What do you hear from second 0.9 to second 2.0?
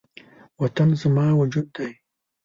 زما وجود دی